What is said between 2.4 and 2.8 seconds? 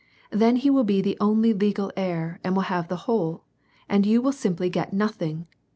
and will